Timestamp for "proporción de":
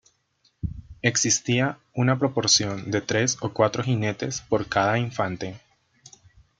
2.17-3.01